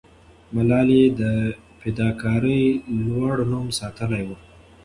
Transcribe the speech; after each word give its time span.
ملالۍ 0.53 1.03
د 1.21 1.21
فداکارۍ 1.79 2.63
لوړ 3.05 3.35
نوم 3.51 3.67
ساتلې 3.79 4.21
وو. 4.27 4.35